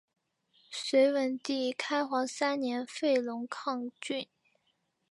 [0.71, 4.27] 隋文帝开皇三年废龙亢郡。